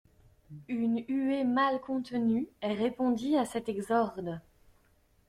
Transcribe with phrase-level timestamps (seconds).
[0.67, 4.41] Une huée mal contenue répondit à cet exorde.